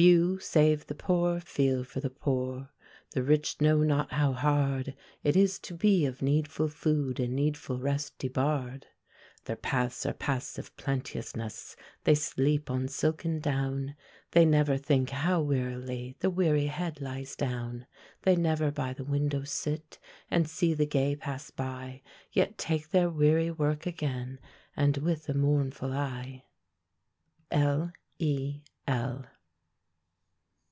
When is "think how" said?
14.78-15.42